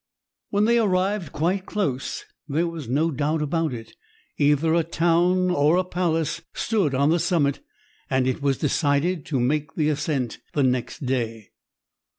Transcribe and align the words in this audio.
When 0.49 0.65
they 0.65 0.79
arrived 0.79 1.31
quite 1.31 1.67
close, 1.67 2.25
there 2.47 2.65
was 2.67 2.89
no 2.89 3.11
doubt 3.11 3.43
about 3.43 3.71
it. 3.71 3.93
Either 4.39 4.73
a 4.73 4.83
town, 4.83 5.51
or 5.51 5.77
a 5.77 5.83
palace, 5.83 6.41
stood 6.55 6.95
on 6.95 7.11
the 7.11 7.19
summit, 7.19 7.59
and 8.09 8.25
it 8.25 8.41
was 8.41 8.57
decided 8.57 9.27
to 9.27 9.39
make 9.39 9.75
the 9.75 9.89
ascent 9.89 10.39
next 10.55 11.05
day. 11.05 11.51